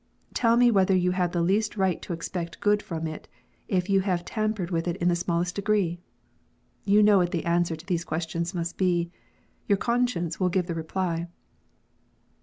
[0.33, 3.27] Tell me whether you have the least right to expect good from it,
[3.67, 5.99] if you have tampered with it in the smallest degree
[6.85, 9.11] 1 You know what the answer to these questions must be:
[9.67, 11.27] your conscience will give the reply.